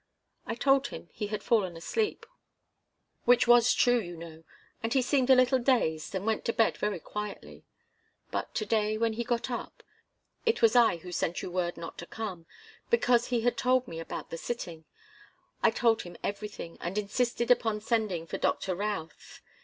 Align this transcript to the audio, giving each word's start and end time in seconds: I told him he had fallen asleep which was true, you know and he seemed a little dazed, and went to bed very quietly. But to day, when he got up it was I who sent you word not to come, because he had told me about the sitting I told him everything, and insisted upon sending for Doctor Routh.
I 0.47 0.55
told 0.55 0.87
him 0.87 1.09
he 1.13 1.27
had 1.27 1.43
fallen 1.43 1.77
asleep 1.77 2.25
which 3.25 3.45
was 3.47 3.71
true, 3.71 3.99
you 3.99 4.17
know 4.17 4.43
and 4.81 4.91
he 4.91 5.01
seemed 5.03 5.29
a 5.29 5.35
little 5.35 5.59
dazed, 5.59 6.15
and 6.15 6.25
went 6.25 6.43
to 6.45 6.53
bed 6.53 6.75
very 6.75 6.99
quietly. 6.99 7.65
But 8.31 8.55
to 8.55 8.65
day, 8.65 8.97
when 8.97 9.13
he 9.13 9.23
got 9.23 9.51
up 9.51 9.83
it 10.43 10.59
was 10.59 10.75
I 10.75 10.97
who 10.97 11.11
sent 11.11 11.43
you 11.43 11.51
word 11.51 11.77
not 11.77 11.99
to 11.99 12.07
come, 12.07 12.47
because 12.89 13.27
he 13.27 13.41
had 13.41 13.57
told 13.57 13.87
me 13.87 13.99
about 13.99 14.31
the 14.31 14.37
sitting 14.39 14.85
I 15.61 15.69
told 15.69 16.01
him 16.01 16.17
everything, 16.23 16.79
and 16.81 16.97
insisted 16.97 17.51
upon 17.51 17.79
sending 17.79 18.25
for 18.25 18.39
Doctor 18.39 18.73
Routh. 18.73 19.39